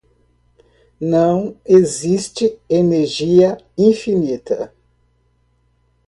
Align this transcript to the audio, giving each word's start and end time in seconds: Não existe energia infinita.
Não 0.99 1.55
existe 1.63 2.57
energia 2.67 3.63
infinita. 3.77 4.73